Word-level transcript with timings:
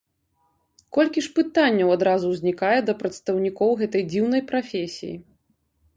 Колькі 0.97 1.23
ж 1.25 1.29
пытанняў 1.39 1.93
адразу 1.97 2.25
узнікае 2.37 2.79
да 2.89 2.97
прадстаўнікоў 3.03 3.69
гэтай 3.83 4.03
дзіўнай 4.11 4.41
прафесіі. 4.53 5.15